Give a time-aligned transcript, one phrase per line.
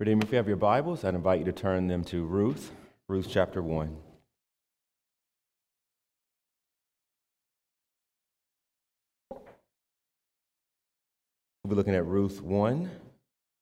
[0.00, 2.72] Redeemer, if you have your Bibles, I'd invite you to turn them to Ruth,
[3.06, 3.98] Ruth chapter 1.
[9.30, 9.40] We'll
[11.68, 12.90] be looking at Ruth 1,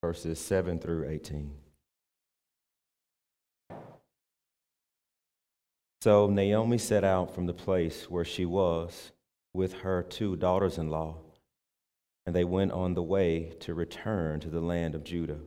[0.01, 1.51] verses 7 through 18.
[6.03, 9.11] So Naomi set out from the place where she was
[9.55, 11.17] with her two daughters in law,
[12.27, 15.41] and they went on the way to return to the land of Judah.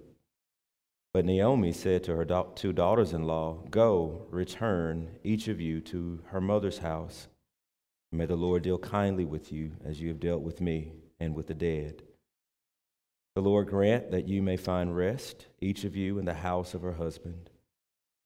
[1.14, 6.22] But Naomi said to her two daughters in law, Go, return, each of you, to
[6.28, 7.28] her mother's house.
[8.14, 11.48] May the Lord deal kindly with you as you have dealt with me and with
[11.48, 12.04] the dead.
[13.36, 16.82] The Lord grant that you may find rest, each of you, in the house of
[16.82, 17.50] her husband.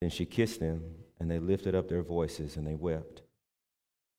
[0.02, 0.84] Then she kissed them,
[1.20, 3.22] and they lifted up their voices and they wept.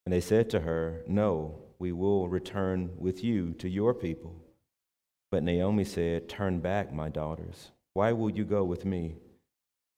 [0.05, 4.37] And they said to her, No, we will return with you to your people.
[5.31, 7.73] But Naomi said, Turn back, my daughters.
[7.97, 9.17] Why will you go with me?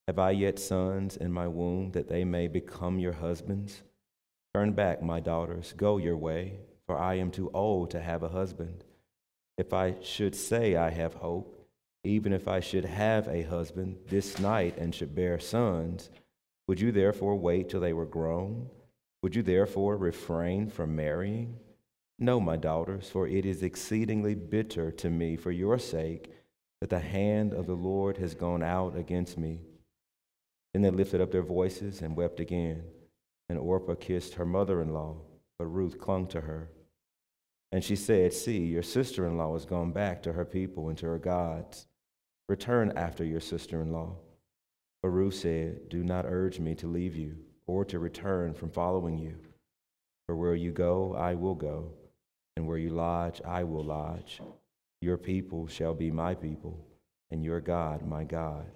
[0.07, 3.82] Have I yet sons in my womb that they may become your husbands?
[4.55, 8.29] Turn back, my daughters, go your way, for I am too old to have a
[8.29, 8.85] husband.
[9.57, 11.68] If I should say I have hope,
[12.05, 16.09] even if I should have a husband this night and should bear sons,
[16.68, 18.71] would you therefore wait till they were grown?
[19.24, 21.59] Would you therefore refrain from marrying?
[22.16, 26.33] No, my daughters, for it is exceedingly bitter to me for your sake
[26.80, 29.60] that the hand of the Lord has gone out against me.
[30.73, 32.84] Then they lifted up their voices and wept again.
[33.48, 35.16] And Orpah kissed her mother in law,
[35.59, 36.71] but Ruth clung to her.
[37.73, 40.99] And she said, See, your sister in law has gone back to her people and
[40.99, 41.87] to her gods.
[42.49, 44.16] Return after your sister in law.
[45.02, 49.18] But Ruth said, Do not urge me to leave you or to return from following
[49.18, 49.37] you.
[50.26, 51.93] For where you go, I will go,
[52.56, 54.40] and where you lodge, I will lodge.
[55.01, 56.85] Your people shall be my people,
[57.30, 58.66] and your God my God.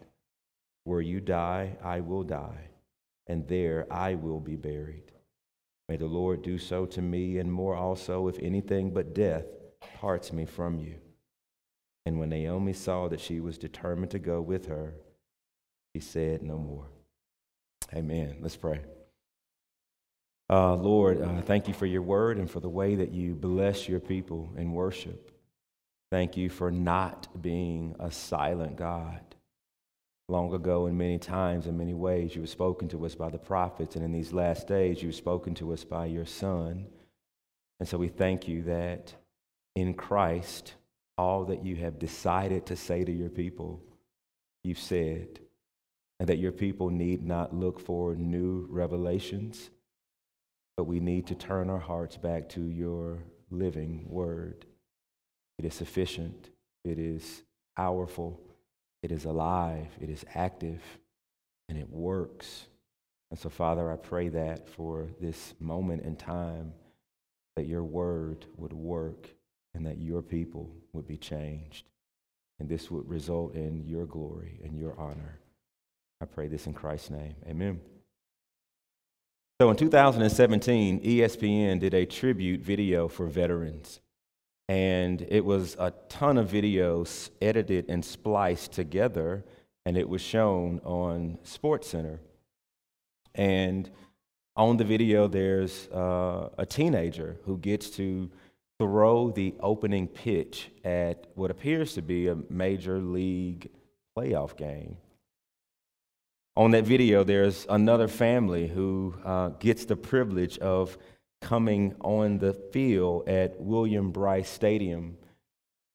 [0.84, 2.68] Where you die, I will die,
[3.26, 5.12] and there I will be buried.
[5.88, 9.44] May the Lord do so to me, and more also, if anything but death
[10.00, 10.94] parts me from you.
[12.06, 14.94] And when Naomi saw that she was determined to go with her,
[15.94, 16.86] she said no more.
[17.94, 18.36] Amen.
[18.40, 18.80] Let's pray.
[20.48, 23.88] Uh, Lord, uh, thank you for your word and for the way that you bless
[23.88, 25.31] your people in worship.
[26.12, 29.22] Thank you for not being a silent God.
[30.28, 33.38] Long ago in many times in many ways you have spoken to us by the
[33.38, 36.84] prophets and in these last days you've spoken to us by your son.
[37.80, 39.14] And so we thank you that
[39.74, 40.74] in christ
[41.16, 43.82] all that you have decided to say to your people
[44.64, 45.40] you've said
[46.20, 49.70] and that your people need not look for new revelations
[50.76, 54.66] but we need to turn our hearts back to your living word
[55.62, 56.50] it is sufficient
[56.84, 57.42] it is
[57.76, 58.40] powerful
[59.02, 60.80] it is alive, it is active,
[61.68, 62.66] and it works.
[63.30, 66.72] And so, Father, I pray that for this moment in time,
[67.56, 69.28] that your word would work
[69.74, 71.86] and that your people would be changed.
[72.60, 75.38] And this would result in your glory and your honor.
[76.20, 77.34] I pray this in Christ's name.
[77.48, 77.80] Amen.
[79.60, 84.00] So in 2017, ESPN did a tribute video for veterans
[84.72, 89.44] and it was a ton of videos edited and spliced together
[89.84, 92.18] and it was shown on SportsCenter
[93.34, 93.90] and
[94.56, 98.30] on the video there's uh, a teenager who gets to
[98.80, 103.68] throw the opening pitch at what appears to be a major league
[104.16, 104.96] playoff game.
[106.56, 110.96] On that video there's another family who uh, gets the privilege of
[111.42, 115.18] coming on the field at Williams-Brice Stadium.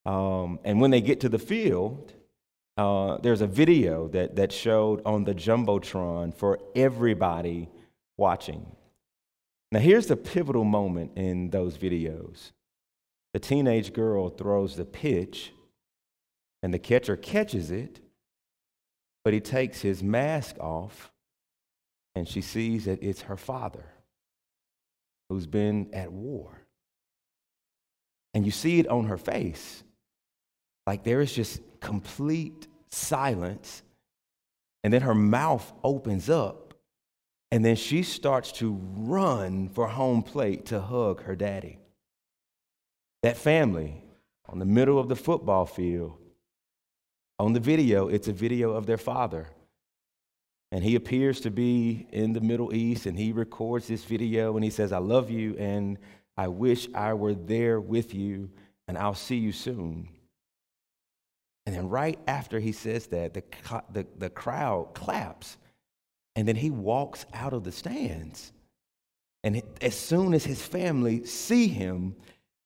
[0.05, 2.13] Um, and when they get to the field,
[2.77, 7.69] uh, there's a video that, that showed on the Jumbotron for everybody
[8.17, 8.75] watching.
[9.71, 12.51] Now, here's the pivotal moment in those videos
[13.33, 15.51] the teenage girl throws the pitch,
[16.63, 17.99] and the catcher catches it,
[19.23, 21.11] but he takes his mask off,
[22.15, 23.85] and she sees that it's her father
[25.29, 26.51] who's been at war.
[28.33, 29.83] And you see it on her face.
[30.85, 33.81] Like there is just complete silence.
[34.83, 36.73] And then her mouth opens up.
[37.51, 41.79] And then she starts to run for home plate to hug her daddy.
[43.23, 44.03] That family
[44.47, 46.17] on the middle of the football field,
[47.39, 49.47] on the video, it's a video of their father
[50.71, 54.63] and he appears to be in the Middle East and he records this video and
[54.63, 55.97] he says, I love you and
[56.35, 58.49] I wish I were there with you
[58.87, 60.09] and I'll see you soon.
[61.65, 63.43] And then right after he says that, the,
[63.91, 65.57] the, the crowd claps.
[66.35, 68.53] And then he walks out of the stands.
[69.43, 72.15] And as soon as his family see him,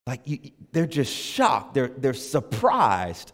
[0.06, 0.38] like you,
[0.72, 3.32] they're just shocked, they're, they're surprised,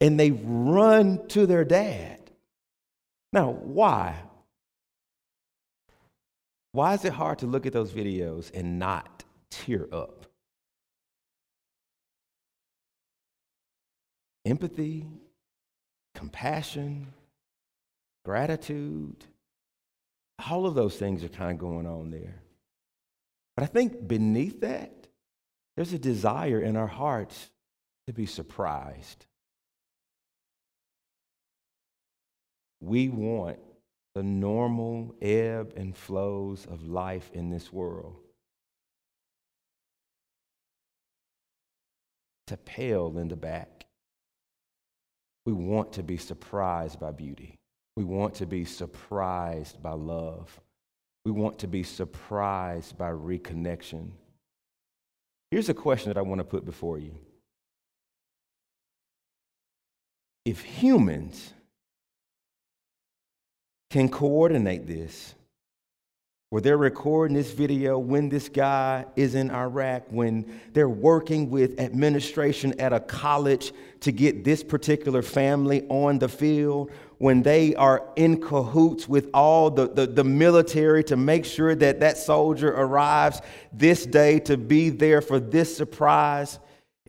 [0.00, 2.19] and they run to their dad.
[3.32, 4.16] Now, why?
[6.72, 10.26] Why is it hard to look at those videos and not tear up?
[14.44, 15.06] Empathy,
[16.14, 17.12] compassion,
[18.24, 19.24] gratitude,
[20.48, 22.42] all of those things are kind of going on there.
[23.56, 25.08] But I think beneath that,
[25.76, 27.50] there's a desire in our hearts
[28.06, 29.26] to be surprised.
[32.80, 33.58] We want
[34.14, 38.16] the normal ebb and flows of life in this world
[42.48, 43.86] to pale in the back.
[45.46, 47.58] We want to be surprised by beauty.
[47.96, 50.60] We want to be surprised by love.
[51.24, 54.10] We want to be surprised by reconnection.
[55.50, 57.14] Here's a question that I want to put before you.
[60.44, 61.52] If humans
[63.90, 65.34] can coordinate this,
[66.50, 71.78] where they're recording this video when this guy is in Iraq, when they're working with
[71.80, 78.08] administration at a college to get this particular family on the field, when they are
[78.16, 83.42] in cahoots with all the, the, the, military to make sure that that soldier arrives
[83.72, 86.58] this day to be there for this surprise.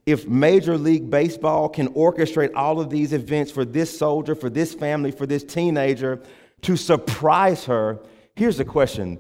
[0.06, 4.74] If Major League Baseball can orchestrate all of these events for this soldier, for this
[4.74, 6.22] family, for this teenager
[6.64, 8.00] to surprise her,
[8.36, 9.20] here's the question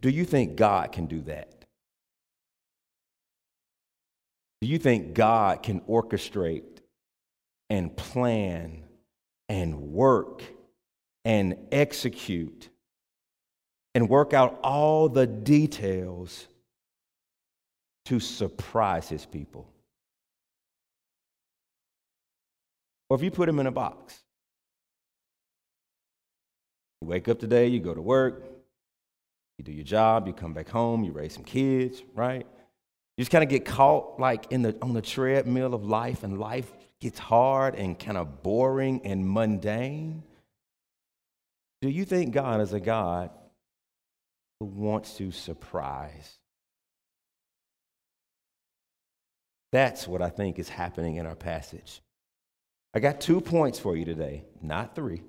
[0.00, 1.64] do you think God can do that?
[4.60, 6.80] Do you think God can orchestrate
[7.70, 8.84] and plan
[9.48, 10.42] and work
[11.24, 12.68] and execute
[13.94, 16.46] and work out all the details
[18.06, 19.68] to surprise his people?
[23.08, 24.21] Or if you put him in a box,
[27.02, 28.44] you wake up today, you go to work,
[29.58, 32.46] you do your job, you come back home, you raise some kids, right?
[33.16, 36.38] You just kind of get caught like in the on the treadmill of life, and
[36.38, 40.22] life gets hard and kind of boring and mundane.
[41.80, 43.30] Do you think God is a God
[44.60, 46.38] who wants to surprise?
[49.72, 52.00] That's what I think is happening in our passage.
[52.94, 55.22] I got two points for you today, not three.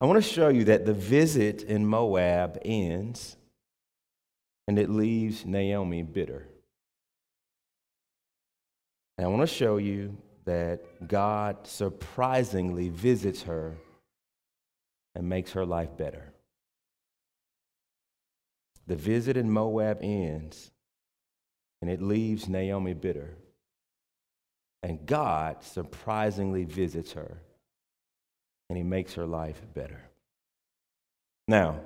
[0.00, 3.36] I want to show you that the visit in Moab ends
[4.68, 6.46] and it leaves Naomi bitter.
[9.16, 13.76] And I want to show you that God surprisingly visits her
[15.16, 16.32] and makes her life better.
[18.86, 20.70] The visit in Moab ends
[21.82, 23.34] and it leaves Naomi bitter.
[24.84, 27.38] And God surprisingly visits her
[28.68, 30.00] and he makes her life better.
[31.46, 31.80] Now,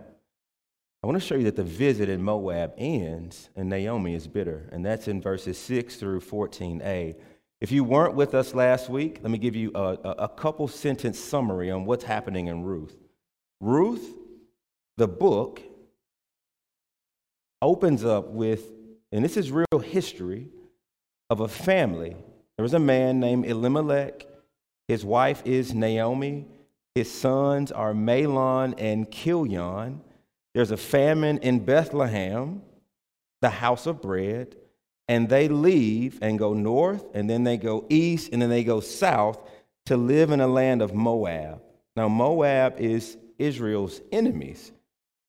[1.02, 4.68] I want to show you that the visit in Moab ends and Naomi is bitter,
[4.72, 7.16] and that's in verses 6 through 14a.
[7.60, 11.18] If you weren't with us last week, let me give you a, a couple sentence
[11.18, 12.96] summary on what's happening in Ruth.
[13.60, 14.16] Ruth,
[14.96, 15.62] the book,
[17.60, 18.66] opens up with,
[19.12, 20.48] and this is real history,
[21.30, 22.14] of a family.
[22.56, 24.26] There was a man named Elimelech.
[24.86, 26.46] His wife is Naomi.
[26.94, 30.00] His sons are Mahlon and Chilion.
[30.54, 32.62] There's a famine in Bethlehem,
[33.40, 34.56] the house of bread,
[35.08, 38.80] and they leave and go north, and then they go east, and then they go
[38.80, 39.38] south
[39.86, 41.62] to live in a land of Moab.
[41.96, 44.72] Now, Moab is Israel's enemies.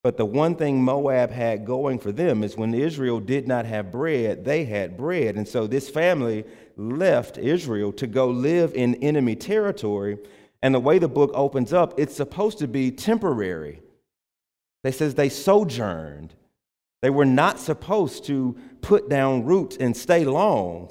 [0.04, 3.90] But the one thing Moab had going for them is when Israel did not have
[3.90, 5.38] bread, they had bread.
[5.38, 6.44] And so this family
[6.76, 10.18] left Israel to go live in enemy territory
[10.64, 13.82] and the way the book opens up, it's supposed to be temporary.
[14.84, 16.34] They says they sojourned.
[17.02, 20.90] They were not supposed to put down roots and stay long.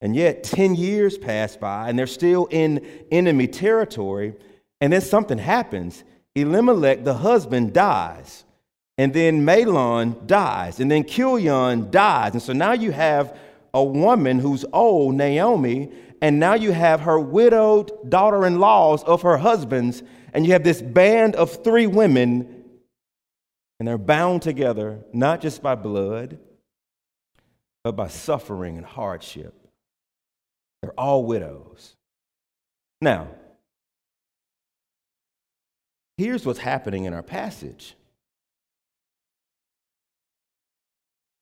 [0.00, 4.34] And yet 10 years pass by and they're still in enemy territory.
[4.80, 6.02] And then something happens.
[6.34, 8.44] Elimelech, the husband, dies.
[8.98, 10.80] And then Mahlon dies.
[10.80, 12.32] And then Chilion dies.
[12.32, 13.38] And so now you have
[13.72, 19.22] a woman who's old, Naomi, and now you have her widowed daughter in laws of
[19.22, 22.64] her husbands, and you have this band of three women,
[23.78, 26.38] and they're bound together not just by blood,
[27.82, 29.54] but by suffering and hardship.
[30.82, 31.96] They're all widows.
[33.00, 33.28] Now,
[36.18, 37.94] here's what's happening in our passage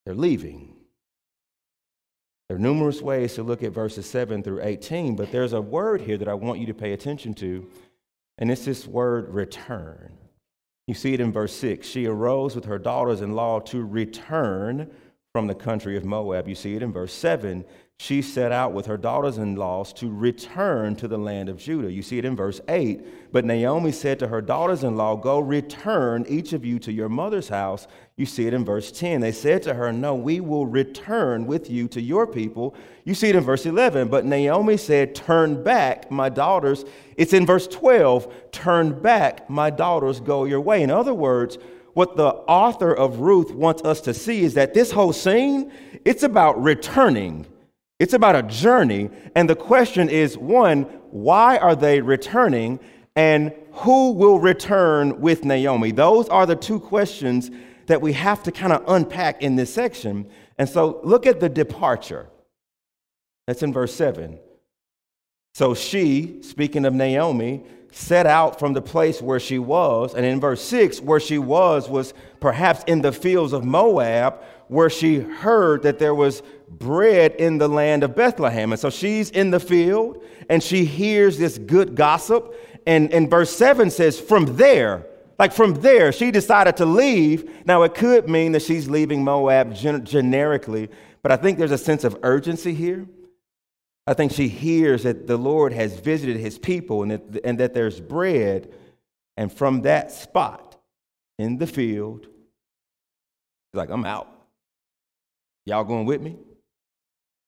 [0.06, 0.77] they're leaving.
[2.49, 6.00] There are numerous ways to look at verses 7 through 18, but there's a word
[6.00, 7.69] here that I want you to pay attention to,
[8.38, 10.17] and it's this word return.
[10.87, 11.87] You see it in verse 6.
[11.87, 14.90] She arose with her daughters in law to return
[15.35, 16.49] from the country of Moab.
[16.49, 17.67] You see it in verse 7
[18.00, 21.90] she set out with her daughters in laws to return to the land of Judah.
[21.90, 23.33] You see it in verse 8.
[23.33, 27.09] But Naomi said to her daughters in law, Go return, each of you, to your
[27.09, 27.88] mother's house.
[28.19, 29.23] You see it in verse 10.
[29.23, 32.75] They said to her, No, we will return with you to your people.
[33.05, 34.09] You see it in verse 11.
[34.09, 36.85] But Naomi said, Turn back, my daughters.
[37.17, 38.51] It's in verse 12.
[38.53, 40.83] Turn back, my daughters, go your way.
[40.83, 41.57] In other words,
[41.95, 45.73] what the author of Ruth wants us to see is that this whole scene,
[46.05, 47.47] it's about returning
[47.99, 49.11] it's about a journey.
[49.35, 52.79] And the question is one, why are they returning?
[53.17, 55.91] And who will return with Naomi?
[55.91, 57.51] Those are the two questions
[57.88, 60.30] that we have to kind of unpack in this section.
[60.59, 62.28] And so look at the departure.
[63.47, 64.38] That's in verse 7.
[65.54, 70.14] So she, speaking of Naomi, set out from the place where she was.
[70.14, 74.90] And in verse 6, where she was was perhaps in the fields of Moab, where
[74.90, 78.73] she heard that there was bread in the land of Bethlehem.
[78.73, 82.54] And so she's in the field and she hears this good gossip.
[82.87, 85.07] And, and verse 7 says, From there,
[85.38, 87.64] like from there, she decided to leave.
[87.64, 90.88] Now, it could mean that she's leaving Moab gen- generically,
[91.23, 93.07] but I think there's a sense of urgency here.
[94.07, 97.75] I think she hears that the Lord has visited his people and that, and that
[97.75, 98.73] there's bread.
[99.37, 100.80] And from that spot
[101.38, 104.28] in the field, she's like, I'm out.
[105.66, 106.37] Y'all going with me?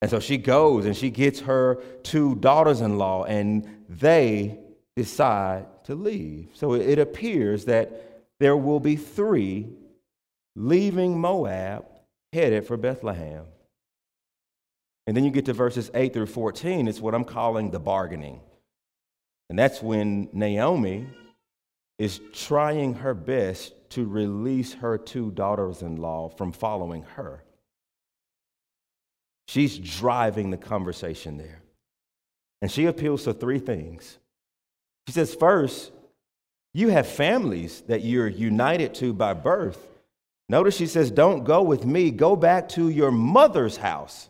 [0.03, 4.59] And so she goes and she gets her two daughters in law, and they
[4.97, 6.49] decide to leave.
[6.55, 9.69] So it appears that there will be three
[10.57, 11.85] leaving Moab
[12.33, 13.45] headed for Bethlehem.
[15.07, 18.41] And then you get to verses 8 through 14, it's what I'm calling the bargaining.
[19.49, 21.09] And that's when Naomi
[21.99, 27.43] is trying her best to release her two daughters in law from following her.
[29.49, 31.63] She's driving the conversation there.
[32.63, 34.20] And she appeals to three things.
[35.07, 35.93] She says, first,
[36.73, 39.89] you have families that you're united to by birth.
[40.49, 44.29] Notice she says, Don't go with me, go back to your mother's house,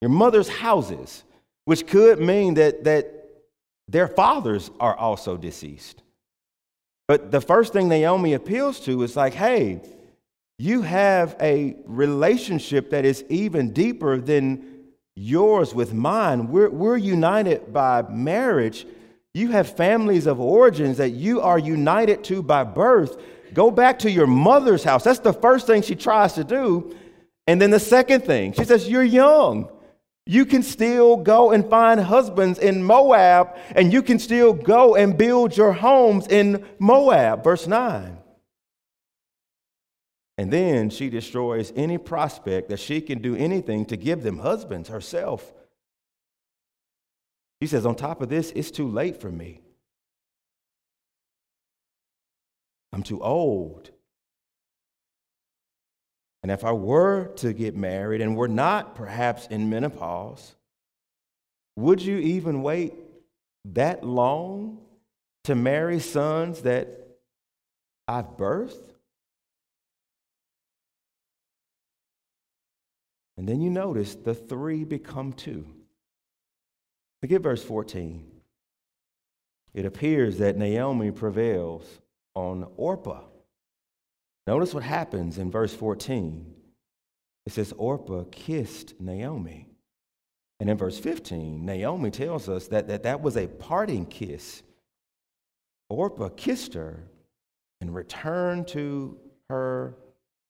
[0.00, 1.24] your mother's houses,
[1.64, 3.18] which could mean that, that
[3.88, 6.02] their fathers are also deceased.
[7.06, 9.80] But the first thing Naomi appeals to is like, hey,
[10.58, 16.48] you have a relationship that is even deeper than yours with mine.
[16.48, 18.86] We're, we're united by marriage.
[19.38, 23.16] You have families of origins that you are united to by birth.
[23.54, 25.04] Go back to your mother's house.
[25.04, 26.96] That's the first thing she tries to do.
[27.46, 29.70] And then the second thing, she says, You're young.
[30.26, 35.16] You can still go and find husbands in Moab, and you can still go and
[35.16, 37.44] build your homes in Moab.
[37.44, 38.18] Verse 9.
[40.36, 44.88] And then she destroys any prospect that she can do anything to give them husbands
[44.88, 45.52] herself.
[47.60, 49.60] She says, on top of this, it's too late for me.
[52.92, 53.90] I'm too old.
[56.42, 60.54] And if I were to get married and were not perhaps in menopause,
[61.76, 62.94] would you even wait
[63.64, 64.78] that long
[65.44, 66.88] to marry sons that
[68.06, 68.94] I've birthed?
[73.36, 75.66] And then you notice the three become two.
[77.22, 78.24] Look at verse 14.
[79.74, 81.84] It appears that Naomi prevails
[82.34, 83.24] on Orpah.
[84.46, 86.54] Notice what happens in verse 14.
[87.46, 89.68] It says, Orpah kissed Naomi.
[90.60, 94.62] And in verse 15, Naomi tells us that that, that was a parting kiss.
[95.88, 97.04] Orpah kissed her
[97.80, 99.94] and returned to her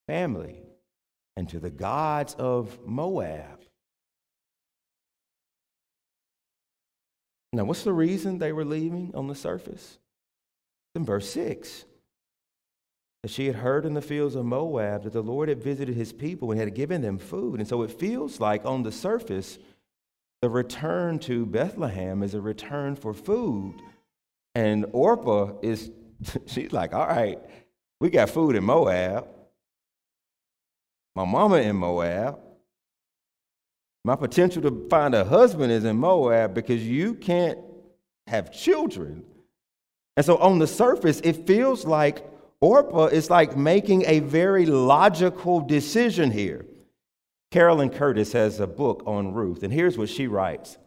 [0.06, 0.62] family
[1.37, 3.58] and to the gods of Moab.
[7.52, 9.99] Now, what's the reason they were leaving on the surface?
[10.95, 11.85] In verse 6,
[13.23, 16.12] that she had heard in the fields of Moab that the Lord had visited his
[16.12, 17.59] people and had given them food.
[17.59, 19.59] And so it feels like on the surface,
[20.40, 23.81] the return to Bethlehem is a return for food.
[24.55, 25.90] And Orpah is,
[26.47, 27.40] she's like, all right,
[28.00, 29.26] we got food in Moab.
[31.17, 32.38] My mama in Moab.
[34.09, 37.59] My potential to find a husband is in Moab because you can't
[38.27, 39.23] have children.
[40.17, 42.27] And so on the surface, it feels like
[42.62, 46.65] Orpah is like making a very logical decision here.
[47.50, 50.79] Carolyn Custis has a book on Ruth, and here's what she writes.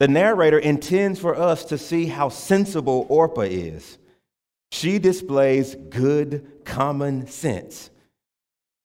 [0.00, 3.98] The narrator intends for us to see how sensible Orpah is.
[4.72, 7.90] She displays good common sense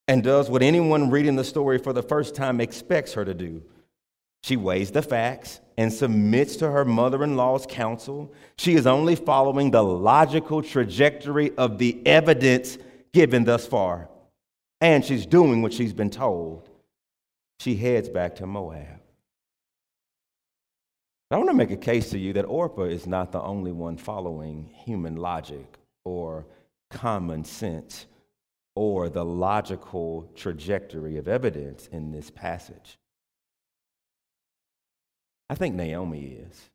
[0.09, 3.61] and does what anyone reading the story for the first time expects her to do.
[4.41, 8.33] She weighs the facts and submits to her mother in law's counsel.
[8.57, 12.79] She is only following the logical trajectory of the evidence
[13.13, 14.09] given thus far.
[14.81, 16.67] And she's doing what she's been told.
[17.59, 18.99] She heads back to Moab.
[21.29, 23.95] I want to make a case to you that Orpah is not the only one
[23.95, 26.47] following human logic or
[26.89, 28.07] common sense
[28.79, 32.97] or the logical trajectory of evidence in this passage.
[35.49, 36.69] I think Naomi is.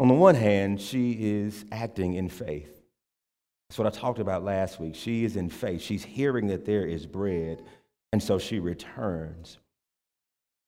[0.00, 2.82] On the one hand, she is acting in faith.
[3.68, 4.96] That's what I talked about last week.
[4.96, 5.82] She is in faith.
[5.82, 7.62] She's hearing that there is bread,
[8.12, 9.56] and so she returns.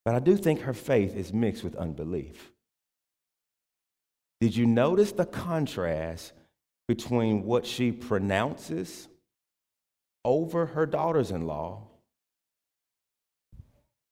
[0.05, 2.53] But I do think her faith is mixed with unbelief.
[4.41, 6.35] Did you notice the contrast
[6.87, 9.09] between what she pronounces
[10.25, 11.83] over her daughters in law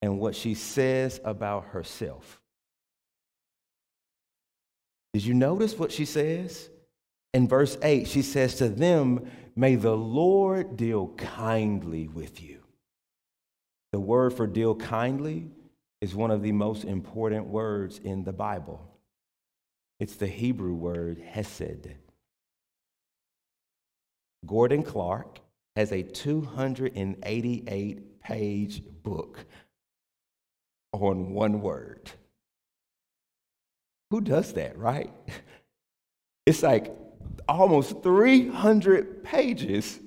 [0.02, 2.40] and what she says about herself.
[5.12, 6.70] Did you notice what she says?
[7.34, 12.60] In verse 8, she says to them, May the Lord deal kindly with you.
[13.92, 15.50] The word for deal kindly
[16.00, 18.86] is one of the most important words in the Bible.
[19.98, 21.88] It's the Hebrew word hesed.
[24.46, 25.40] Gordon Clark
[25.76, 29.44] has a 288 page book
[30.92, 32.10] on one word.
[34.10, 35.12] Who does that, right?
[36.46, 36.92] It's like
[37.46, 40.00] almost 300 pages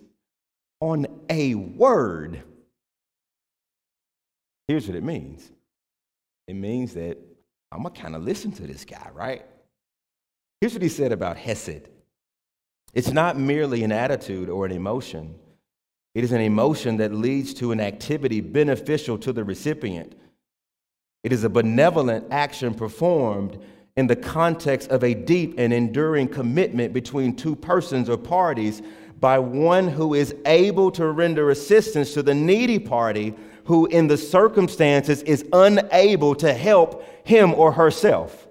[0.82, 2.42] on a word.
[4.68, 5.50] Here's what it means
[6.48, 7.18] it means that
[7.72, 9.46] I'm going to kind of listen to this guy, right?
[10.60, 11.88] Here's what he said about Hesed
[12.94, 15.36] it's not merely an attitude or an emotion,
[16.16, 20.14] it is an emotion that leads to an activity beneficial to the recipient.
[21.24, 23.58] It is a benevolent action performed
[23.96, 28.82] in the context of a deep and enduring commitment between two persons or parties
[29.20, 33.34] by one who is able to render assistance to the needy party
[33.66, 38.48] who, in the circumstances, is unable to help him or herself.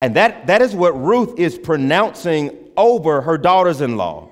[0.00, 4.28] And that, that is what Ruth is pronouncing over her daughters in law.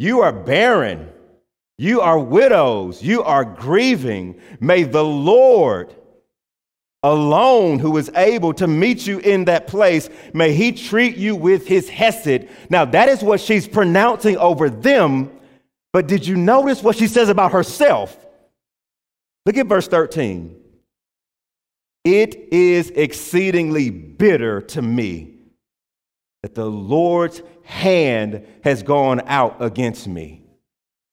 [0.00, 1.10] You are barren.
[1.76, 3.02] You are widows.
[3.02, 4.40] You are grieving.
[4.58, 5.94] May the Lord
[7.02, 11.66] alone, who is able to meet you in that place, may he treat you with
[11.66, 12.48] his hesed.
[12.70, 15.30] Now, that is what she's pronouncing over them.
[15.92, 18.16] But did you notice what she says about herself?
[19.44, 20.56] Look at verse 13.
[22.04, 25.34] It is exceedingly bitter to me
[26.42, 30.42] that the Lord's hand has gone out against me.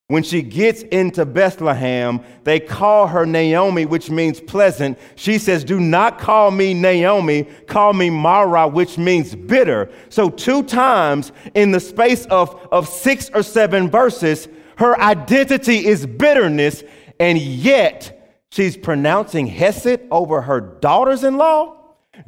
[0.10, 4.98] When she gets into Bethlehem, they call her Naomi, which means pleasant.
[5.16, 9.90] She says, Do not call me Naomi, call me Mara, which means bitter.
[10.08, 16.06] So, two times in the space of, of six or seven verses, her identity is
[16.06, 16.84] bitterness,
[17.20, 21.76] and yet she's pronouncing Hesed over her daughters in law.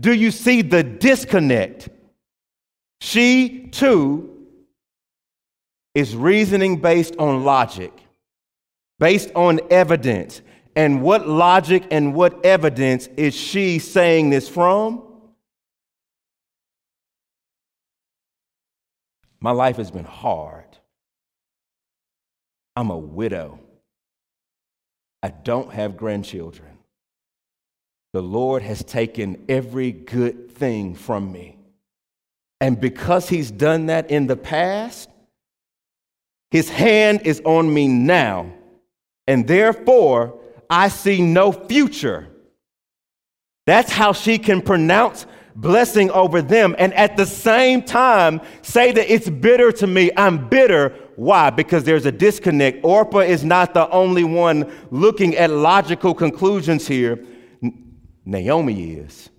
[0.01, 1.87] Do you see the disconnect?
[3.01, 4.47] She too
[5.95, 7.93] is reasoning based on logic,
[8.99, 10.41] based on evidence.
[10.75, 15.03] And what logic and what evidence is she saying this from?
[19.41, 20.65] My life has been hard.
[22.75, 23.59] I'm a widow.
[25.21, 26.77] I don't have grandchildren.
[28.13, 31.58] The Lord has taken every good thing from me.
[32.61, 35.09] And because He's done that in the past,
[36.51, 38.51] his hand is on me now,
[39.27, 42.27] and therefore I see no future.
[43.67, 49.13] That's how she can pronounce blessing over them and at the same time say that
[49.13, 50.09] it's bitter to me.
[50.15, 50.95] I'm bitter.
[51.17, 51.49] Why?
[51.49, 52.83] Because there's a disconnect.
[52.83, 57.23] Orpah is not the only one looking at logical conclusions here,
[58.25, 59.29] Naomi is.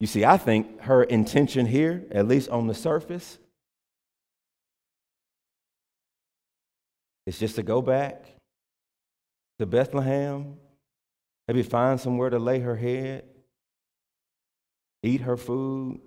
[0.00, 3.38] You see, I think her intention here, at least on the surface,
[7.26, 8.24] is just to go back
[9.58, 10.56] to Bethlehem,
[11.46, 13.24] maybe find somewhere to lay her head,
[15.02, 16.00] eat her food,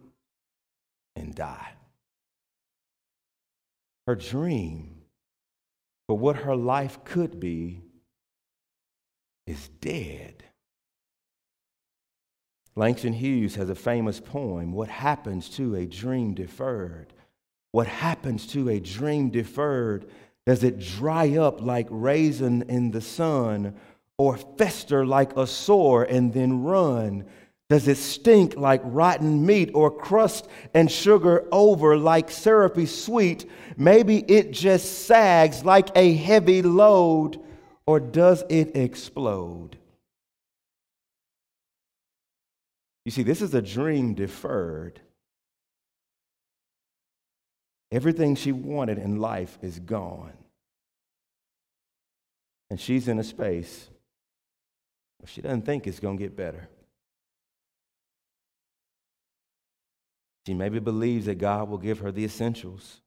[1.15, 1.73] and die.
[4.08, 5.01] Her dream
[6.08, 7.82] for what her life could be
[9.45, 10.43] is dead.
[12.76, 17.14] Langston Hughes has a famous poem What happens to a dream deferred?
[17.72, 20.06] What happens to a dream deferred?
[20.46, 23.76] Does it dry up like raisin in the sun,
[24.18, 27.26] or fester like a sore and then run?
[27.70, 33.50] Does it stink like rotten meat, or crust and sugar over like syrupy sweet?
[33.78, 37.40] Maybe it just sags like a heavy load,
[37.86, 39.78] or does it explode?
[43.06, 45.02] You see, this is a dream deferred.
[47.92, 50.34] Everything she wanted in life is gone.
[52.70, 53.90] And she's in a space
[55.18, 56.70] where she doesn't think it's going to get better.
[60.48, 63.02] She maybe believes that God will give her the essentials.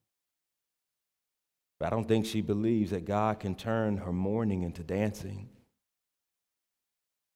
[1.81, 5.49] But I don't think she believes that God can turn her mourning into dancing.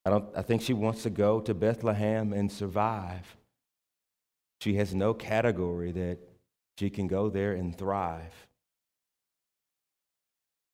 [0.08, 3.36] I, don't, I think she wants to go to Bethlehem and survive.
[4.62, 6.16] She has no category that
[6.78, 8.32] she can go there and thrive.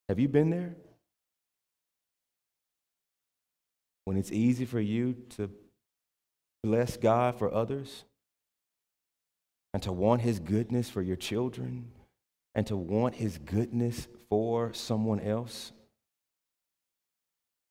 [0.09, 0.77] Have you been there?
[4.05, 5.51] When it's easy for you to
[6.62, 8.05] bless God for others
[9.73, 11.90] and to want His goodness for your children
[12.55, 15.73] and to want His goodness for someone else.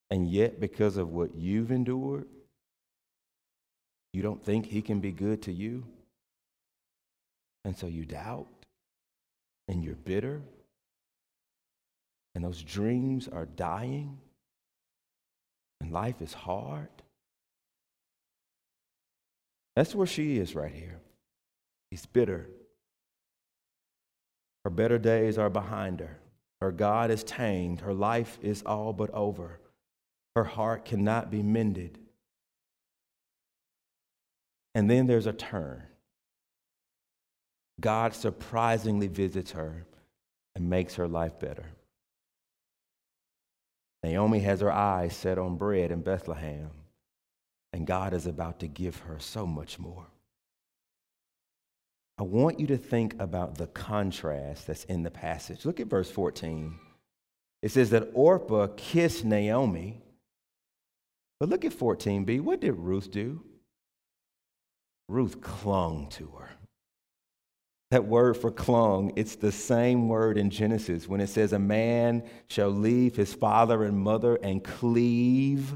[0.09, 2.27] And yet, because of what you've endured,
[4.13, 5.83] you don't think He can be good to you.
[7.65, 8.47] And so you doubt
[9.67, 10.41] and you're bitter.
[12.35, 14.17] And those dreams are dying.
[15.81, 16.89] And life is hard.
[19.75, 20.99] That's where she is right here.
[21.89, 22.47] He's bitter.
[24.63, 26.19] Her better days are behind her.
[26.61, 27.81] Her God is tamed.
[27.81, 29.59] Her life is all but over.
[30.35, 31.99] Her heart cannot be mended.
[34.75, 35.83] And then there's a turn.
[37.79, 39.85] God surprisingly visits her
[40.55, 41.65] and makes her life better.
[44.03, 46.69] Naomi has her eyes set on bread in Bethlehem,
[47.71, 50.05] and God is about to give her so much more.
[52.17, 55.65] I want you to think about the contrast that's in the passage.
[55.65, 56.77] Look at verse 14.
[57.61, 60.02] It says that Orpah kissed Naomi
[61.43, 62.39] but look at 14b.
[62.39, 63.43] What did Ruth do?
[65.09, 66.49] Ruth clung to her.
[67.91, 72.23] That word for clung, it's the same word in Genesis when it says, A man
[72.47, 75.75] shall leave his father and mother and cleave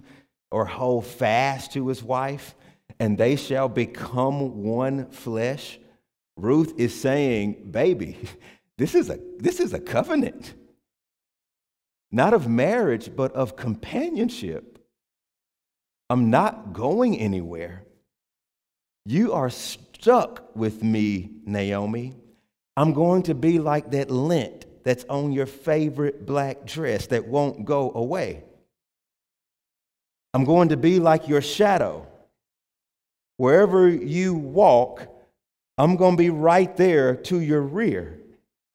[0.51, 2.56] or hold fast to his wife,
[3.01, 5.80] and they shall become one flesh.
[6.38, 8.17] Ruth is saying, Baby,
[8.77, 10.53] this is a, this is a covenant,
[12.10, 14.76] not of marriage, but of companionship.
[16.10, 17.84] I'm not going anywhere.
[19.06, 22.15] You are stuck with me, Naomi.
[22.76, 27.65] I'm going to be like that lint that's on your favorite black dress that won't
[27.65, 28.43] go away.
[30.34, 32.08] I'm going to be like your shadow.
[33.38, 35.08] Wherever you walk,
[35.78, 38.20] I'm going to be right there to your rear.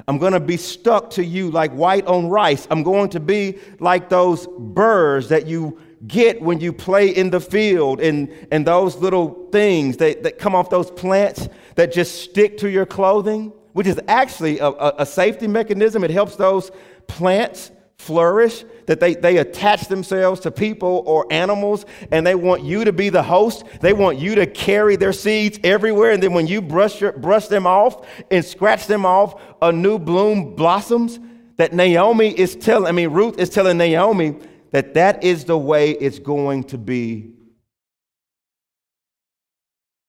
[0.08, 2.66] I'm going to be stuck to you like white on rice.
[2.70, 7.40] I'm going to be like those birds that you get when you play in the
[7.40, 12.58] field and, and those little things that, that come off those plants that just stick
[12.58, 16.02] to your clothing, which is actually a, a, safety mechanism.
[16.02, 16.70] It helps those
[17.06, 22.84] plants flourish, that they, they attach themselves to people or animals, and they want you
[22.84, 23.64] to be the host.
[23.80, 26.10] They want you to carry their seeds everywhere.
[26.10, 29.98] And then when you brush, your, brush them off and scratch them off, a new
[29.98, 31.20] bloom blossoms.
[31.58, 34.36] That Naomi is telling, I mean, Ruth is telling Naomi,
[34.72, 37.32] that that is the way it's going to be.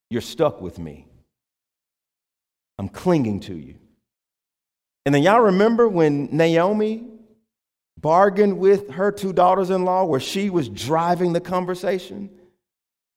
[0.10, 1.08] You're stuck with me.
[2.80, 3.76] I'm clinging to you.
[5.06, 7.06] And then y'all remember when Naomi
[7.98, 12.30] bargained with her two daughters in law, where she was driving the conversation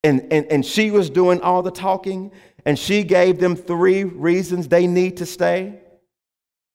[0.04, 2.30] and, and, and she was doing all the talking,
[2.64, 5.80] and she gave them three reasons they need to stay.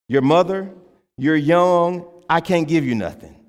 [0.09, 0.69] Your mother,
[1.17, 3.40] you're young, I can't give you nothing.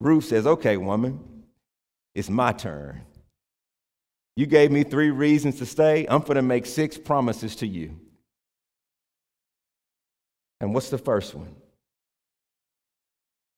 [0.00, 1.20] Ruth says, Okay, woman,
[2.14, 3.02] it's my turn.
[4.36, 6.06] You gave me three reasons to stay.
[6.08, 7.98] I'm going to make six promises to you.
[10.60, 11.54] And what's the first one?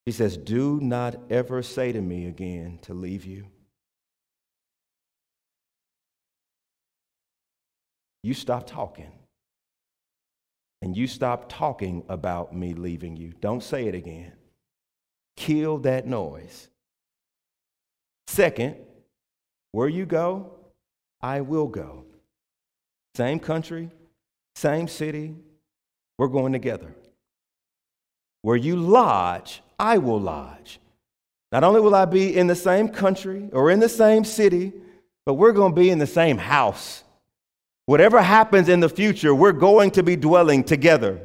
[0.07, 3.47] She says, Do not ever say to me again to leave you.
[8.23, 9.13] You stop talking.
[10.81, 13.33] And you stop talking about me leaving you.
[13.41, 14.33] Don't say it again.
[15.37, 16.69] Kill that noise.
[18.27, 18.77] Second,
[19.73, 20.53] where you go,
[21.21, 22.05] I will go.
[23.15, 23.91] Same country,
[24.55, 25.35] same city,
[26.19, 26.95] we're going together.
[28.43, 30.81] Where you lodge, I will lodge.
[31.51, 34.73] Not only will I be in the same country or in the same city,
[35.27, 37.05] but we're going to be in the same house.
[37.87, 41.21] Whatever happens in the future, we're going to be dwelling together.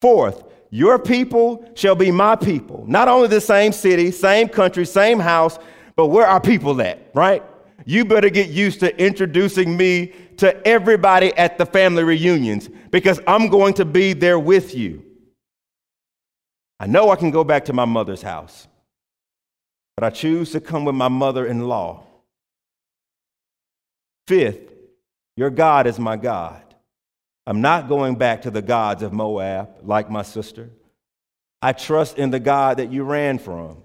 [0.00, 0.42] Fourth,
[0.74, 2.84] your people shall be my people.
[2.88, 5.58] Not only the same city, same country, same house,
[5.96, 7.42] but where are people at, right?
[7.84, 13.48] You better get used to introducing me to everybody at the family reunions because I'm
[13.48, 15.04] going to be there with you.
[16.80, 18.66] I know I can go back to my mother's house,
[19.94, 22.04] but I choose to come with my mother in law.
[24.26, 24.72] Fifth,
[25.36, 26.71] your God is my God.
[27.46, 30.70] I'm not going back to the gods of Moab like my sister.
[31.60, 33.82] I trust in the God that you ran from,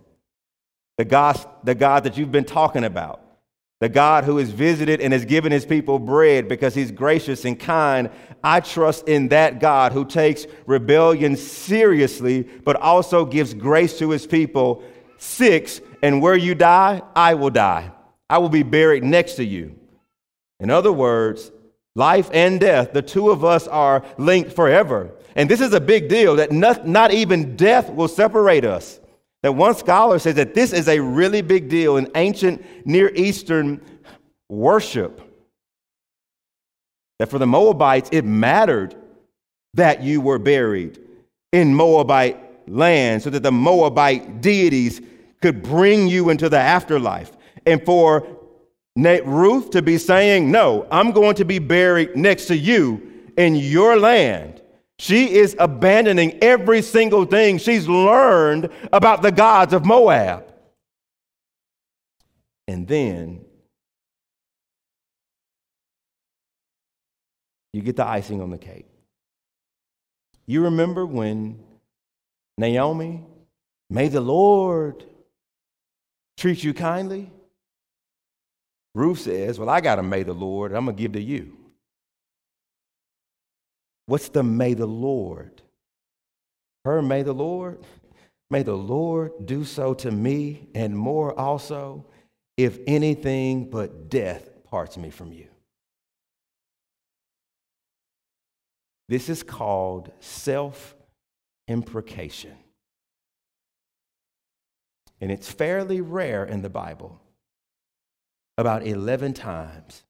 [0.97, 3.21] the God, the God that you've been talking about,
[3.79, 7.59] the God who has visited and has given his people bread because he's gracious and
[7.59, 8.09] kind.
[8.43, 14.25] I trust in that God who takes rebellion seriously, but also gives grace to his
[14.25, 14.83] people.
[15.19, 17.91] Six, and where you die, I will die.
[18.29, 19.75] I will be buried next to you.
[20.59, 21.51] In other words,
[21.97, 25.09] life and death, the two of us are linked forever.
[25.35, 28.99] And this is a big deal that not, not even death will separate us.
[29.41, 33.81] That one scholar says that this is a really big deal in ancient Near Eastern
[34.47, 35.21] worship.
[37.17, 38.95] That for the Moabites, it mattered
[39.73, 40.99] that you were buried
[41.51, 45.01] in Moabite land so that the Moabite deities
[45.41, 47.31] could bring you into the afterlife.
[47.65, 48.36] And for
[48.97, 53.97] Ruth to be saying, No, I'm going to be buried next to you in your
[53.97, 54.61] land.
[54.99, 60.51] She is abandoning every single thing she's learned about the gods of Moab.
[62.67, 63.45] And then
[67.73, 68.87] you get the icing on the cake.
[70.47, 71.59] You remember when
[72.57, 73.23] Naomi,
[73.91, 75.03] may the Lord
[76.37, 77.29] treat you kindly?
[78.97, 81.55] Ruth says, Well, I got a may the Lord, I'm going to give to you.
[84.07, 85.61] What's the may the Lord?
[86.83, 87.83] Her may the Lord?
[88.49, 92.07] May the Lord do so to me and more also,
[92.55, 95.47] if anything but death parts me from you.
[99.09, 100.95] This is called self
[101.67, 102.57] imprecation.
[105.21, 107.21] And it's fairly rare in the Bible
[108.57, 110.03] about 11 times.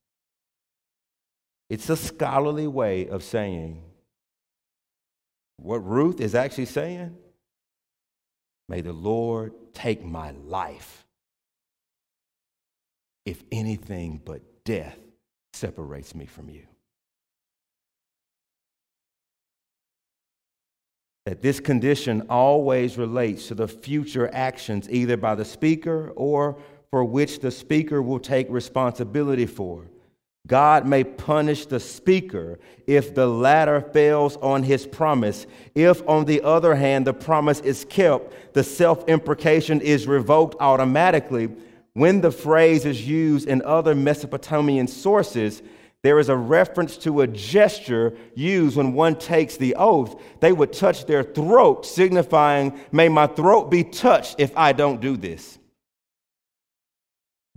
[1.70, 3.84] It's a scholarly way of saying
[5.58, 7.18] what Ruth is actually saying.
[8.70, 11.06] May the Lord take my life
[13.26, 14.98] if anything but death
[15.52, 16.64] separates me from you.
[21.26, 26.58] That this condition always relates to the future actions, either by the speaker or
[26.92, 29.86] for which the speaker will take responsibility for.
[30.48, 35.46] God may punish the speaker if the latter fails on his promise.
[35.76, 41.50] If, on the other hand, the promise is kept, the self imprecation is revoked automatically.
[41.94, 45.62] When the phrase is used in other Mesopotamian sources,
[46.04, 50.22] there is a reference to a gesture used when one takes the oath.
[50.40, 55.18] They would touch their throat, signifying, May my throat be touched if I don't do
[55.18, 55.58] this.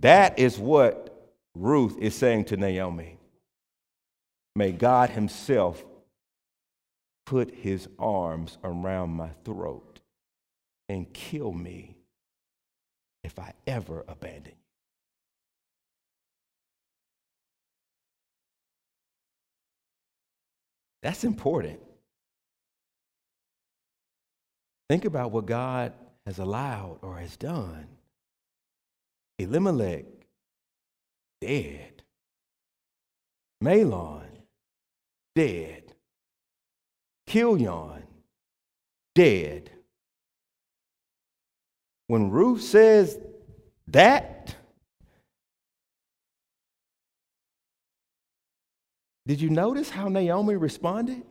[0.01, 3.17] That is what Ruth is saying to Naomi.
[4.55, 5.83] May God Himself
[7.25, 9.99] put His arms around my throat
[10.89, 11.95] and kill me
[13.23, 14.57] if I ever abandon you.
[21.03, 21.79] That's important.
[24.89, 25.93] Think about what God
[26.25, 27.87] has allowed or has done.
[29.41, 30.05] Elimelech,
[31.39, 32.03] dead.
[33.63, 34.27] Mahlon,
[35.35, 35.93] dead.
[37.27, 38.03] Chilion,
[39.15, 39.71] dead.
[42.07, 43.17] When Ruth says
[43.87, 44.55] that,
[49.25, 51.23] did you notice how Naomi responded?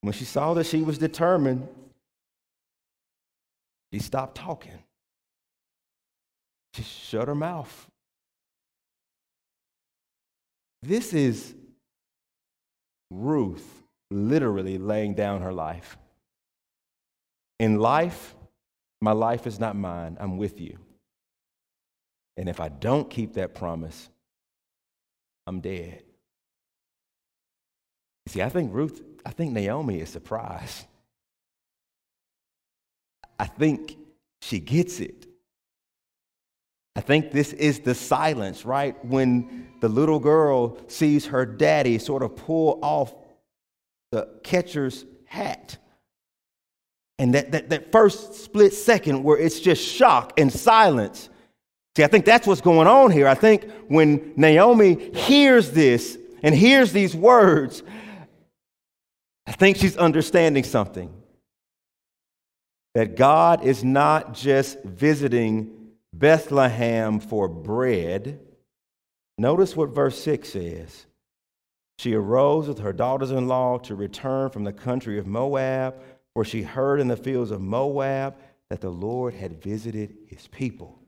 [0.00, 1.68] When she saw that she was determined,
[3.92, 4.78] she stopped talking.
[6.74, 7.86] She shut her mouth.
[10.82, 11.54] This is
[13.10, 15.96] Ruth literally laying down her life.
[17.60, 18.34] In life,
[19.00, 20.78] my life is not mine, I'm with you.
[22.36, 24.08] And if I don't keep that promise,
[25.46, 26.02] I'm dead.
[28.28, 30.86] See, I think Ruth, I think Naomi is surprised.
[33.42, 33.96] I think
[34.40, 35.26] she gets it.
[36.94, 39.04] I think this is the silence, right?
[39.04, 43.12] When the little girl sees her daddy sort of pull off
[44.12, 45.76] the catcher's hat.
[47.18, 51.28] And that, that, that first split second where it's just shock and silence.
[51.96, 53.26] See, I think that's what's going on here.
[53.26, 57.82] I think when Naomi hears this and hears these words,
[59.48, 61.12] I think she's understanding something.
[62.94, 68.40] That God is not just visiting Bethlehem for bread.
[69.38, 71.06] Notice what verse 6 says.
[71.98, 75.94] She arose with her daughters in law to return from the country of Moab,
[76.34, 78.36] for she heard in the fields of Moab
[78.68, 80.98] that the Lord had visited his people.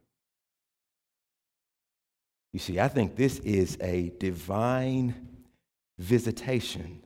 [2.52, 5.28] You see, I think this is a divine
[5.98, 7.02] visitation.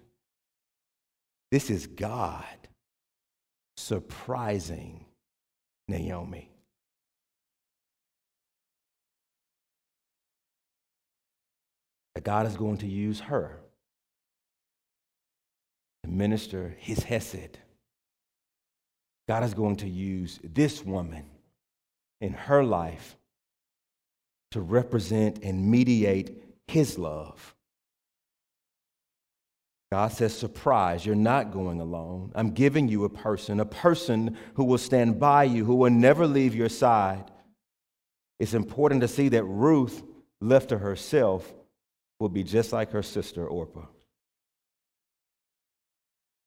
[1.51, 2.45] This is God
[3.79, 5.05] surprising
[5.87, 6.51] Naomi.
[12.15, 13.61] That God is going to use her
[16.03, 17.59] to minister his Hesed.
[19.29, 21.25] God is going to use this woman
[22.21, 23.17] in her life
[24.51, 27.55] to represent and mediate his love.
[29.91, 32.33] God says, Surprise, you're not going alone.
[32.35, 36.27] I'm giving you a person, a person who will stand by you, who will never
[36.27, 37.31] leave your side.
[38.39, 40.03] It's important to see that Ruth,
[40.41, 41.53] left to herself,
[42.21, 43.87] will be just like her sister Orpah.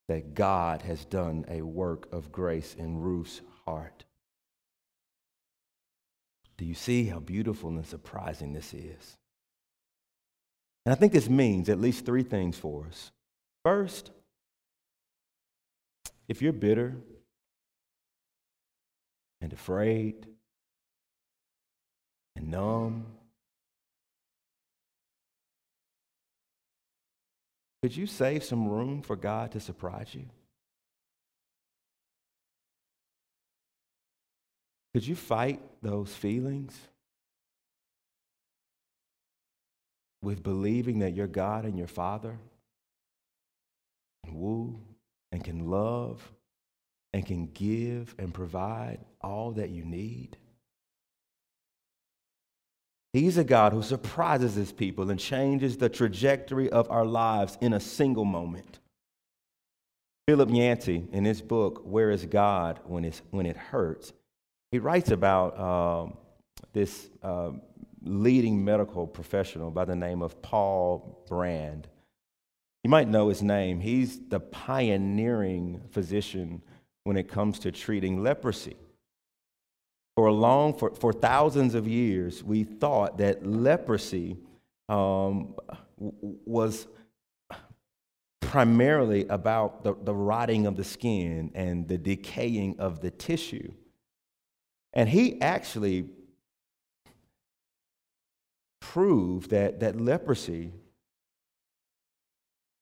[0.07, 4.05] That God has done a work of grace in Ruth's heart.
[6.57, 9.17] Do you see how beautiful and surprising this is?
[10.85, 13.11] And I think this means at least three things for us.
[13.63, 14.11] First,
[16.27, 16.95] if you're bitter
[19.39, 20.25] and afraid
[22.35, 23.05] and numb,
[27.83, 30.25] could you save some room for God to surprise you?
[34.93, 36.77] Could you fight those feelings
[40.21, 42.37] with believing that your God and your Father
[44.23, 44.79] can woo
[45.31, 46.31] and can love
[47.13, 50.37] and can give and provide all that you need?
[53.13, 57.73] He's a God who surprises his people and changes the trajectory of our lives in
[57.73, 58.79] a single moment.
[60.27, 64.13] Philip Yancey, in his book, Where is God When, it's, when It Hurts,
[64.71, 66.17] he writes about um,
[66.71, 67.51] this uh,
[68.03, 71.89] leading medical professional by the name of Paul Brand.
[72.83, 73.79] You might know his name.
[73.79, 76.61] He's the pioneering physician
[77.03, 78.75] when it comes to treating leprosy.
[80.15, 84.37] For a long, for, for thousands of years, we thought that leprosy
[84.89, 85.55] um,
[85.97, 86.87] was
[88.41, 93.71] primarily about the, the rotting of the skin and the decaying of the tissue.
[94.93, 96.09] And he actually
[98.81, 100.73] proved that, that leprosy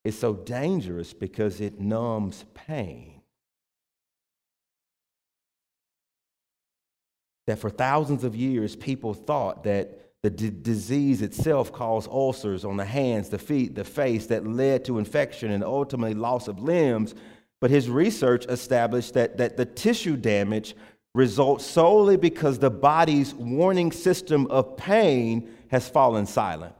[0.03, 3.21] is so dangerous because it numbs pain.
[7.47, 12.77] That for thousands of years, people thought that the d- disease itself caused ulcers on
[12.77, 17.15] the hands, the feet, the face that led to infection and ultimately loss of limbs.
[17.61, 20.75] But his research established that, that the tissue damage
[21.15, 26.75] results solely because the body's warning system of pain has fallen silent.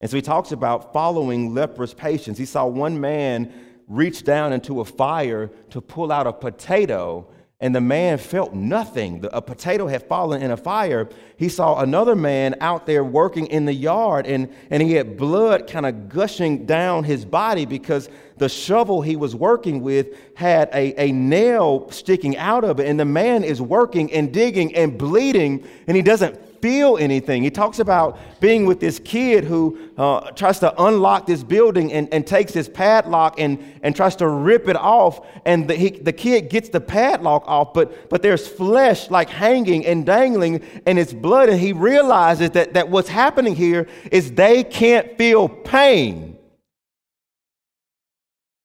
[0.00, 2.38] And so he talks about following leprous patients.
[2.38, 3.52] He saw one man
[3.88, 7.28] reach down into a fire to pull out a potato
[7.64, 9.24] and the man felt nothing.
[9.32, 11.08] a potato had fallen in a fire.
[11.38, 15.66] He saw another man out there working in the yard, and, and he had blood
[15.66, 21.00] kind of gushing down his body because the shovel he was working with had a,
[21.00, 22.86] a nail sticking out of it.
[22.86, 27.42] And the man is working and digging and bleeding, and he doesn't feel anything.
[27.42, 32.08] He talks about being with this kid who uh, tries to unlock this building and,
[32.10, 35.26] and takes his padlock and, and tries to rip it off.
[35.44, 39.84] And the, he, the kid gets the padlock off, but, but there's flesh like hanging
[39.84, 41.50] and dangling and it's blood.
[41.50, 46.38] And he realizes that, that what's happening here is they can't feel pain.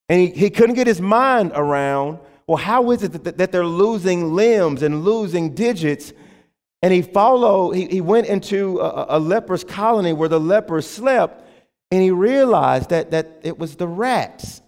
[0.08, 3.66] And he, he couldn't get his mind around well, how is it that, that they're
[3.66, 6.14] losing limbs and losing digits?
[6.82, 11.44] And he followed, he, he went into a, a leper's colony where the lepers slept,
[11.92, 14.62] and he realized that, that it was the rats.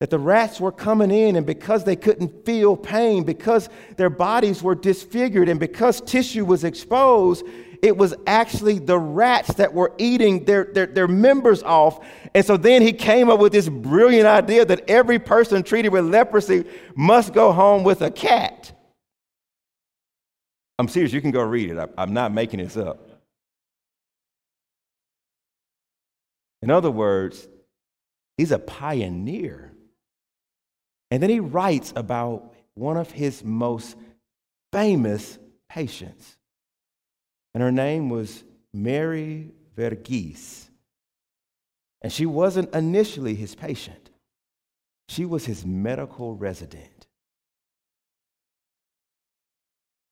[0.00, 4.62] That the rats were coming in, and because they couldn't feel pain, because their bodies
[4.62, 7.44] were disfigured, and because tissue was exposed,
[7.82, 12.04] it was actually the rats that were eating their, their, their members off.
[12.32, 16.06] And so then he came up with this brilliant idea that every person treated with
[16.06, 16.64] leprosy
[16.94, 18.72] must go home with a cat.
[20.78, 21.90] I'm serious, you can go read it.
[21.96, 23.08] I'm not making this up.
[26.60, 27.46] In other words,
[28.36, 29.72] he's a pioneer.
[31.10, 33.96] And then he writes about one of his most
[34.72, 36.36] famous patients
[37.54, 40.68] and her name was Mary Verghese.
[42.00, 44.10] And she wasn't initially his patient,
[45.08, 46.88] she was his medical resident.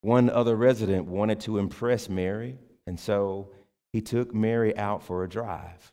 [0.03, 3.53] One other resident wanted to impress Mary, and so
[3.93, 5.93] he took Mary out for a drive.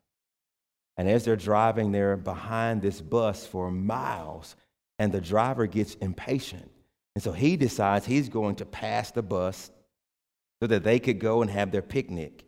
[0.97, 4.55] And as they're driving, they're behind this bus for miles,
[4.97, 6.72] and the driver gets impatient.
[7.16, 9.72] And so he decides he's going to pass the bus
[10.62, 12.47] so that they could go and have their picnic.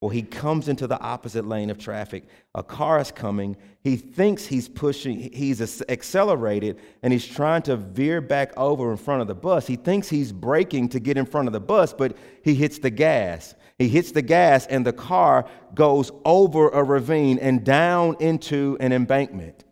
[0.00, 2.24] Well, he comes into the opposite lane of traffic.
[2.54, 3.56] A car is coming.
[3.84, 9.20] He thinks he's pushing, he's accelerated, and he's trying to veer back over in front
[9.20, 9.66] of the bus.
[9.66, 12.88] He thinks he's braking to get in front of the bus, but he hits the
[12.88, 13.54] gas.
[13.78, 18.92] He hits the gas, and the car goes over a ravine and down into an
[18.92, 19.64] embankment.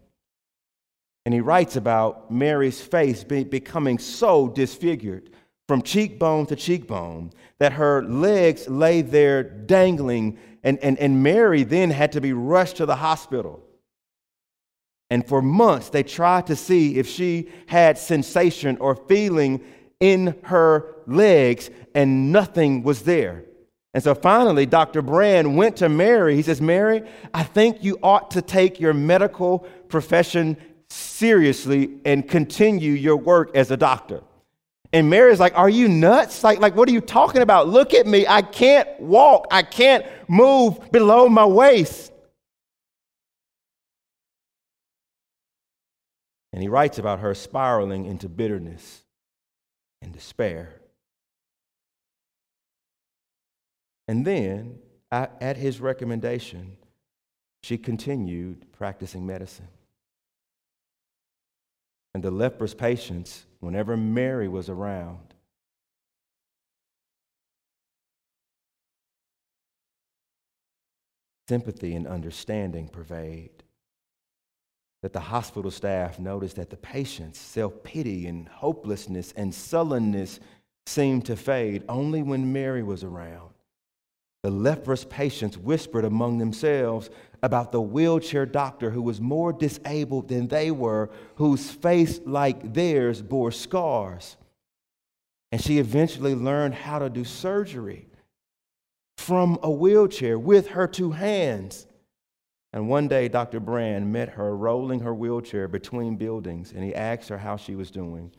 [1.25, 5.31] And he writes about Mary's face becoming so disfigured
[5.69, 11.91] from cheekbone to cheekbone, that her legs lay there dangling, and, and, and Mary then
[11.91, 13.63] had to be rushed to the hospital.
[15.11, 19.63] And for months, they tried to see if she had sensation or feeling
[20.01, 23.45] in her legs, and nothing was there.
[23.93, 25.03] And so finally, Dr.
[25.03, 26.37] Brand went to Mary.
[26.37, 27.03] He says, Mary,
[27.35, 30.57] I think you ought to take your medical profession
[30.89, 34.23] seriously and continue your work as a doctor.
[34.93, 36.43] And Mary's like, Are you nuts?
[36.43, 37.69] Like, like, what are you talking about?
[37.69, 38.27] Look at me.
[38.27, 39.47] I can't walk.
[39.51, 42.13] I can't move below my waist.
[46.53, 49.05] And he writes about her spiraling into bitterness
[50.01, 50.81] and despair.
[54.09, 54.79] And then,
[55.13, 56.77] at his recommendation,
[57.63, 59.69] she continued practicing medicine.
[62.15, 65.35] And the leprous patients whenever Mary was around.
[71.49, 73.63] Sympathy and understanding pervade.
[75.03, 80.41] That the hospital staff noticed that the patient's self pity and hopelessness and sullenness
[80.87, 83.51] seemed to fade only when Mary was around.
[84.43, 87.11] The leprous patients whispered among themselves
[87.43, 93.23] about the wheelchair doctor who was more disabled than they were, whose face, like theirs,
[93.23, 94.37] bore scars.
[95.53, 98.07] And she eventually learned how to do surgery
[99.17, 101.87] from a wheelchair with her two hands.
[102.73, 103.61] And one day, Dr.
[103.61, 107.91] Brand met her rolling her wheelchair between buildings, and he asked her how she was
[107.91, 108.33] doing.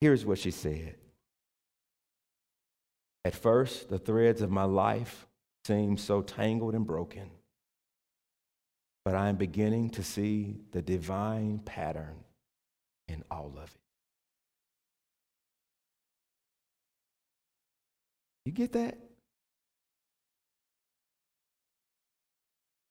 [0.00, 0.94] Here's what she said
[3.24, 5.26] At first, the threads of my life
[5.64, 7.30] seemed so tangled and broken
[9.08, 12.16] but I am beginning to see the divine pattern
[13.08, 13.80] in all of it.
[18.44, 18.98] You get that?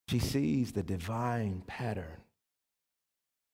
[0.09, 2.23] She sees the divine pattern.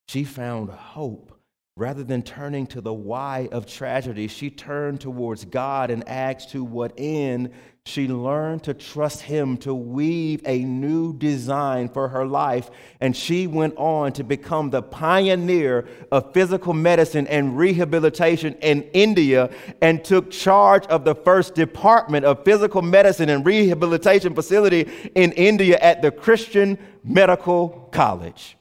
[0.08, 1.38] She found hope
[1.76, 6.64] Rather than turning to the why of tragedy, she turned towards God and asked to
[6.64, 7.52] what end
[7.84, 12.70] she learned to trust Him to weave a new design for her life.
[13.02, 19.50] And she went on to become the pioneer of physical medicine and rehabilitation in India
[19.82, 25.80] and took charge of the first department of physical medicine and rehabilitation facility in India
[25.80, 28.58] at the Christian Medical College.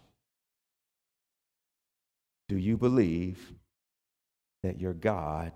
[2.53, 3.51] Do you believe
[4.63, 5.53] that your God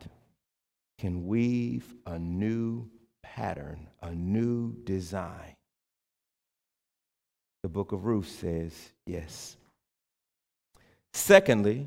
[0.99, 2.89] can weave a new
[3.23, 5.57] pattern, a new design.
[7.63, 8.73] The book of Ruth says
[9.05, 9.59] yes.
[11.13, 11.87] Secondly,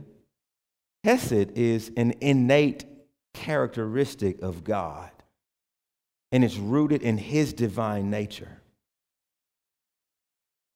[1.03, 2.85] Hesed is an innate
[3.33, 5.09] characteristic of God,
[6.31, 8.61] and it's rooted in his divine nature.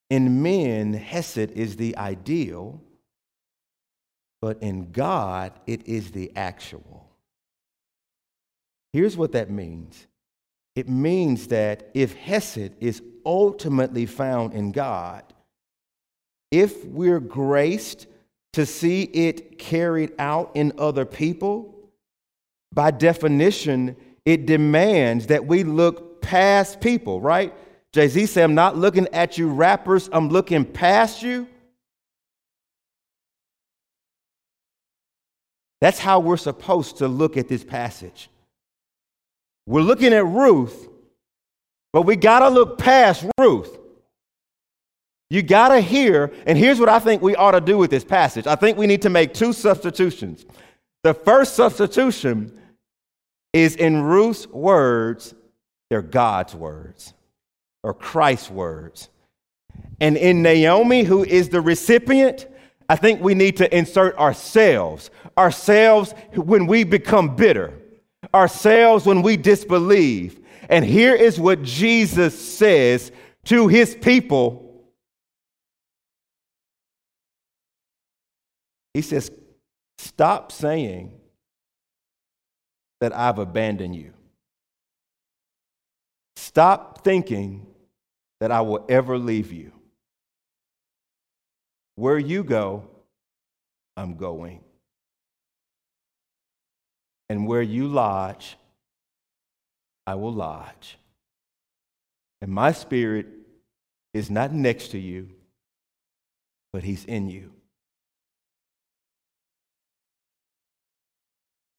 [0.09, 2.81] In men, Hesed is the ideal,
[4.43, 7.07] but in God, it is the actual.
[8.91, 10.05] Here's what that means
[10.75, 15.23] it means that if Hesed is ultimately found in God,
[16.51, 18.07] if we're graced
[18.51, 21.73] to see it carried out in other people,
[22.73, 27.53] by definition, it demands that we look past people, right?
[27.93, 31.47] Jay Z said, I'm not looking at you rappers, I'm looking past you.
[35.83, 38.29] That's how we're supposed to look at this passage.
[39.65, 40.87] We're looking at Ruth,
[41.91, 43.77] but we got to look past Ruth.
[45.29, 48.05] You got to hear, and here's what I think we ought to do with this
[48.05, 48.47] passage.
[48.47, 50.45] I think we need to make two substitutions.
[51.03, 52.57] The first substitution
[53.51, 55.35] is in Ruth's words,
[55.89, 57.13] they're God's words
[57.83, 59.09] or Christ's words.
[59.99, 62.47] And in Naomi, who is the recipient,
[62.89, 65.09] I think we need to insert ourselves.
[65.37, 67.73] Ourselves when we become bitter,
[68.33, 70.39] ourselves when we disbelieve.
[70.69, 73.11] And here is what Jesus says
[73.45, 74.63] to his people
[78.93, 79.31] He says,
[79.97, 81.13] Stop saying
[82.99, 84.13] that I've abandoned you.
[86.35, 87.65] Stop thinking
[88.39, 89.71] that I will ever leave you.
[91.95, 92.87] Where you go,
[93.95, 94.61] I'm going.
[97.29, 98.57] And where you lodge,
[100.05, 100.97] I will lodge.
[102.41, 103.27] And my spirit
[104.13, 105.29] is not next to you,
[106.71, 107.51] but he's in you.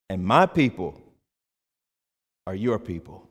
[0.09, 1.01] And my people
[2.47, 3.29] are your people.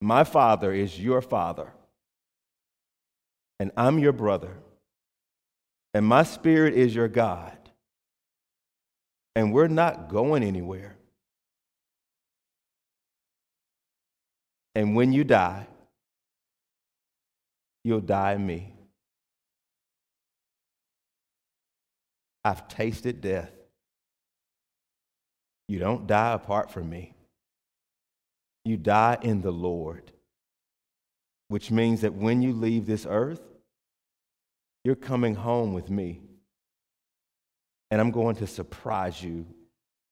[0.00, 1.72] My father is your father.
[3.58, 4.56] And I'm your brother.
[5.92, 7.56] And my spirit is your God.
[9.34, 10.96] And we're not going anywhere.
[14.74, 15.66] And when you die,
[17.84, 18.72] you'll die in me.
[22.44, 23.50] I've tasted death.
[25.68, 27.14] You don't die apart from me.
[28.64, 30.12] You die in the Lord,
[31.48, 33.40] which means that when you leave this earth,
[34.84, 36.22] you're coming home with me.
[37.90, 39.46] And I'm going to surprise you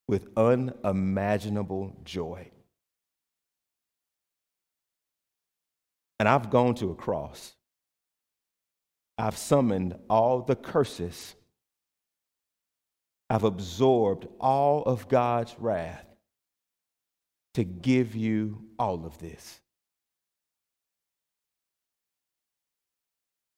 [0.07, 2.51] with unimaginable joy.
[6.19, 7.53] And I've gone to a cross.
[9.17, 11.35] I've summoned all the curses
[13.29, 16.05] I've absorbed all of God's wrath
[17.53, 19.59] to give you all of this.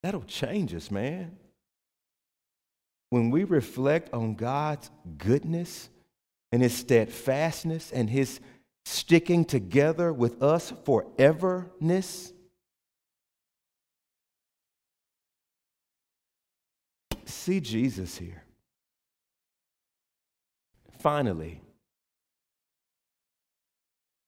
[0.03, 1.37] That'll change us, man.
[3.09, 5.89] When we reflect on God's goodness
[6.51, 8.39] and his steadfastness and his
[8.85, 12.33] sticking together with us foreverness,
[17.25, 18.43] see Jesus here.
[20.99, 21.61] Finally,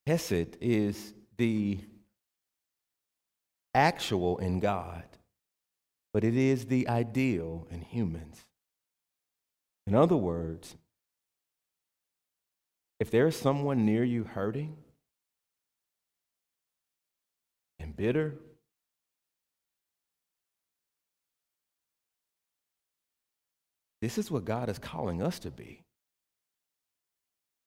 [0.05, 1.79] Hesed is the
[3.73, 5.03] actual in God,
[6.13, 8.45] but it is the ideal in humans.
[9.87, 10.75] In other words,
[12.99, 14.77] if there is someone near you hurting
[17.79, 18.35] and bitter,
[24.01, 25.83] this is what God is calling us to be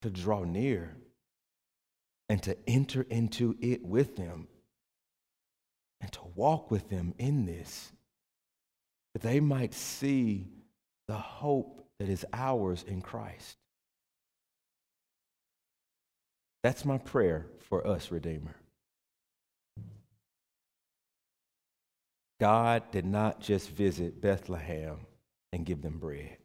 [0.03, 0.97] to draw near
[2.28, 4.47] and to enter into it with them
[6.01, 7.92] and to walk with them in this,
[9.16, 10.46] that they might see
[11.08, 13.56] the hope that is ours in Christ.
[16.62, 18.54] That's my prayer for us, Redeemer.
[22.40, 24.98] God did not just visit Bethlehem
[25.50, 26.36] and give them bread.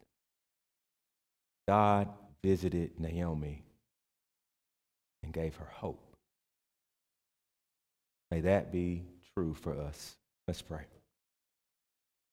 [1.67, 2.07] God
[2.41, 3.65] visited Naomi
[5.23, 6.15] and gave her hope.
[8.31, 9.03] May that be
[9.35, 10.15] true for us.
[10.47, 10.85] Let's pray.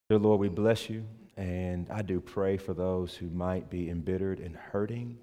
[0.09, 1.05] Dear Lord, we bless you,
[1.37, 5.19] and I do pray for those who might be embittered and hurting.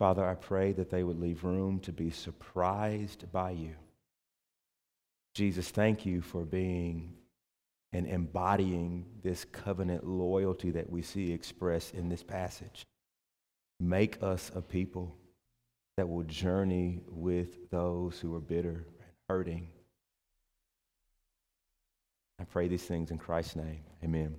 [0.00, 3.76] Father, I pray that they would leave room to be surprised by you.
[5.34, 7.14] Jesus, thank you for being
[7.92, 12.84] and embodying this covenant loyalty that we see expressed in this passage.
[13.78, 15.16] Make us a people
[15.96, 19.68] that will journey with those who are bitter and hurting.
[22.40, 23.84] I pray these things in Christ's name.
[24.02, 24.36] Amen.